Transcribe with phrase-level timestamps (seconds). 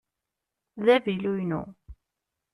[0.83, 1.61] D avilu-inu.